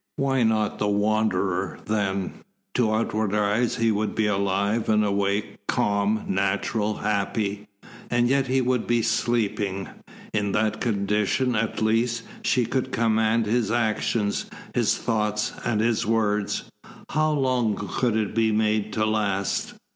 Why 0.15 0.41
not 0.41 0.79
the 0.79 0.87
Wanderer, 0.87 1.77
then? 1.85 2.41
To 2.73 2.91
outward 2.91 3.35
eyes 3.35 3.75
he 3.75 3.91
would 3.91 4.15
be 4.15 4.25
alive 4.25 4.89
and 4.89 5.05
awake, 5.05 5.57
calm, 5.67 6.25
natural, 6.27 6.95
happy. 6.95 7.67
And 8.09 8.27
yet 8.27 8.47
he 8.47 8.61
would 8.61 8.87
be 8.87 9.03
sleeping. 9.03 9.89
In 10.33 10.53
that 10.53 10.81
condition, 10.81 11.55
at 11.55 11.83
least, 11.83 12.23
she 12.41 12.65
could 12.65 12.91
command 12.91 13.45
his 13.45 13.69
actions, 13.69 14.49
his 14.73 14.97
thoughts, 14.97 15.53
and 15.63 15.81
his 15.81 16.03
words. 16.03 16.63
How 17.11 17.31
long 17.33 17.75
could 17.75 18.15
it 18.17 18.33
be 18.33 18.51
made 18.51 18.91
to 18.93 19.05
last? 19.05 19.75